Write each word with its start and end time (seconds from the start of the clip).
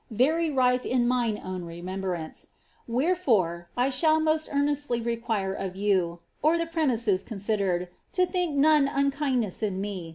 very 0.09 0.49
rife 0.49 0.83
in 0.83 1.07
mine 1.07 1.39
own 1.43 1.61
retnenibrauce. 1.61 2.47
Where 2.87 3.13
fi>re 3.15 3.65
I 3.77 3.91
shall 3.91 4.19
most 4.19 4.49
earnestly 4.51 4.99
require 4.99 5.63
you 5.75 6.21
(the 6.41 6.69
premises 6.73 7.21
considered) 7.21 7.87
to 8.13 8.25
think 8.25 8.55
none 8.55 8.87
ankindness 8.87 9.61
in 9.61 9.79
me. 9.79 10.09